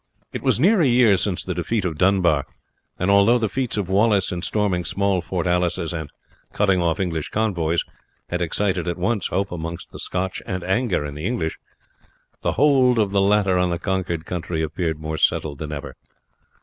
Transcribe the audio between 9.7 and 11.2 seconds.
the Scotch and anger in